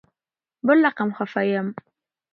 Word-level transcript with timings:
بل 0.65 0.77
رقم 0.87 1.09
خفه 1.17 1.43
یم 1.51 1.67